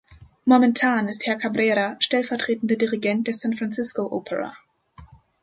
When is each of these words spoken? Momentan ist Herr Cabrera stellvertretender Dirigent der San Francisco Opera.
Momentan 0.45 1.07
ist 1.09 1.27
Herr 1.27 1.35
Cabrera 1.35 1.95
stellvertretender 1.99 2.75
Dirigent 2.75 3.27
der 3.27 3.35
San 3.35 3.53
Francisco 3.53 4.01
Opera. 4.07 4.57